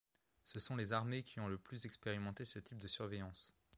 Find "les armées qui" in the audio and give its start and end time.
0.75-1.39